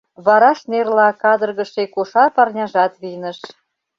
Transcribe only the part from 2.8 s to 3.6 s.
вийныш.